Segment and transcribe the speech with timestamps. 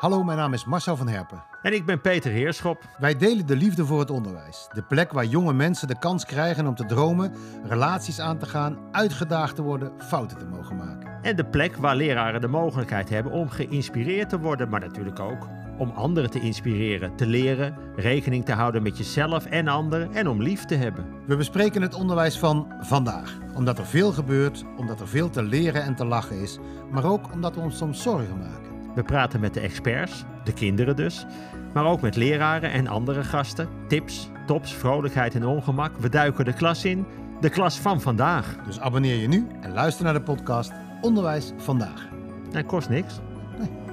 [0.00, 1.44] Hallo, mijn naam is Marcel van Herpen.
[1.62, 2.82] En ik ben Peter Heerschop.
[2.98, 4.68] Wij delen de liefde voor het onderwijs.
[4.72, 7.32] De plek waar jonge mensen de kans krijgen om te dromen,
[7.64, 11.22] relaties aan te gaan, uitgedaagd te worden, fouten te mogen maken.
[11.22, 15.48] En de plek waar leraren de mogelijkheid hebben om geïnspireerd te worden, maar natuurlijk ook
[15.78, 20.42] om anderen te inspireren, te leren, rekening te houden met jezelf en anderen en om
[20.42, 21.06] lief te hebben.
[21.26, 25.82] We bespreken het onderwijs van vandaag, omdat er veel gebeurt, omdat er veel te leren
[25.82, 26.58] en te lachen is,
[26.90, 28.69] maar ook omdat we ons soms zorgen maken.
[28.94, 31.26] We praten met de experts, de kinderen dus,
[31.74, 33.68] maar ook met leraren en andere gasten.
[33.88, 35.96] Tips, tops, vrolijkheid en ongemak.
[35.98, 37.06] We duiken de klas in,
[37.40, 38.56] de klas van vandaag.
[38.66, 42.08] Dus abonneer je nu en luister naar de podcast Onderwijs Vandaag.
[42.52, 43.20] En kost niks.
[43.58, 43.89] Nee.